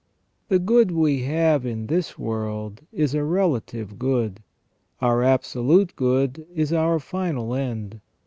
The 0.49 0.57
good 0.57 0.89
we 0.89 1.21
have 1.25 1.63
in 1.63 1.85
this 1.85 2.17
world 2.17 2.81
is 2.91 3.13
a 3.13 3.23
relative 3.23 3.99
good; 3.99 4.41
our 4.99 5.21
absolute 5.21 5.95
good 5.95 6.47
is 6.55 6.73
our 6.73 6.97
final 6.99 7.53
end. 7.53 8.01